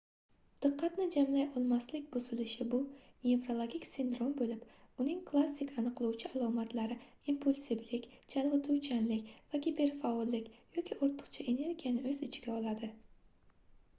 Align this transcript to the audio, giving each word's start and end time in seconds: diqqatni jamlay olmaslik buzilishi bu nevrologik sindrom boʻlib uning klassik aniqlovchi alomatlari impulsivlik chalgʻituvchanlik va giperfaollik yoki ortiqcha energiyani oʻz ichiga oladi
diqqatni 0.65 1.03
jamlay 1.15 1.41
olmaslik 1.59 2.05
buzilishi 2.13 2.65
bu 2.69 2.77
nevrologik 3.25 3.85
sindrom 3.89 4.31
boʻlib 4.39 5.03
uning 5.03 5.19
klassik 5.27 5.73
aniqlovchi 5.83 6.31
alomatlari 6.39 6.97
impulsivlik 7.35 8.09
chalgʻituvchanlik 8.35 9.29
va 9.53 9.61
giperfaollik 9.67 10.51
yoki 10.79 10.99
ortiqcha 11.09 11.47
energiyani 11.55 12.03
oʻz 12.15 12.25
ichiga 12.31 12.57
oladi 12.57 12.91